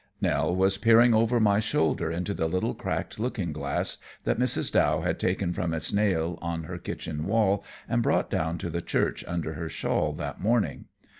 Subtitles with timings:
[0.19, 4.71] Nell was peering over my shoulder into the little cracked looking glass that Mrs.
[4.71, 8.81] Dow had taken from its nail on her kitchen wall and brought down to the
[8.81, 10.85] church under her shawl that morning.